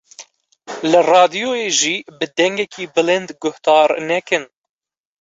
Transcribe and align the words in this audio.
Li 0.89 0.99
radyoyê 1.13 1.69
jî 1.79 1.95
bi 2.17 2.25
dengekî 2.37 2.85
bilind 2.95 3.29
guhdar 3.41 3.89
nekin. 4.09 4.43